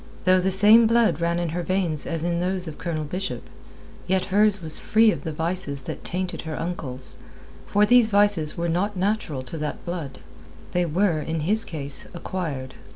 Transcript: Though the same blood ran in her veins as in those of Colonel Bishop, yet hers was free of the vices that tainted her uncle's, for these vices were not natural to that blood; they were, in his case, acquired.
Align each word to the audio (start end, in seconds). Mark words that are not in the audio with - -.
Though 0.25 0.39
the 0.39 0.49
same 0.49 0.87
blood 0.87 1.21
ran 1.21 1.37
in 1.37 1.49
her 1.49 1.61
veins 1.61 2.07
as 2.07 2.23
in 2.23 2.39
those 2.39 2.67
of 2.67 2.79
Colonel 2.79 3.03
Bishop, 3.03 3.47
yet 4.07 4.25
hers 4.33 4.59
was 4.59 4.79
free 4.79 5.11
of 5.11 5.23
the 5.23 5.31
vices 5.31 5.83
that 5.83 6.03
tainted 6.03 6.41
her 6.41 6.59
uncle's, 6.59 7.19
for 7.67 7.85
these 7.85 8.07
vices 8.07 8.57
were 8.57 8.67
not 8.67 8.97
natural 8.97 9.43
to 9.43 9.59
that 9.59 9.85
blood; 9.85 10.17
they 10.71 10.87
were, 10.87 11.19
in 11.21 11.41
his 11.41 11.63
case, 11.63 12.07
acquired. 12.15 12.73